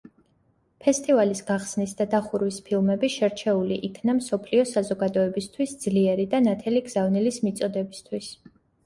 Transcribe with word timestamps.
ფესტივალის 0.83 1.41
გახსნის 1.49 1.91
და 1.99 2.07
დახურვის 2.13 2.57
ფილმები 2.69 3.09
შერჩეული 3.15 3.77
იქნა 3.89 4.15
მსოფლიო 4.21 4.63
საზოგადოებისთვის 4.71 5.77
ძლიერი 5.85 6.27
და 6.33 6.41
ნათელი 6.47 6.83
გზავნილის 6.89 7.39
მიწოდებისთვის. 7.45 8.33